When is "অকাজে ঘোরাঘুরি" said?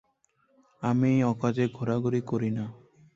1.23-2.21